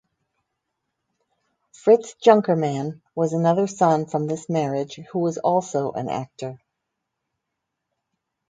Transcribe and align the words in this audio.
Fritz 1.73 2.15
Junkermann 2.19 3.01
was 3.13 3.33
another 3.33 3.67
son 3.67 4.07
from 4.07 4.25
this 4.25 4.49
marriage 4.49 4.95
who 5.11 5.19
was 5.19 5.37
also 5.37 5.91
an 5.91 6.09
actor. 6.09 6.57